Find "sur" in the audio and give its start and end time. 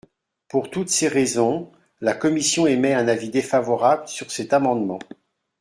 4.07-4.31